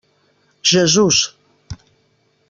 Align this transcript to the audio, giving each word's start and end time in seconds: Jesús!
Jesús! 0.69 1.19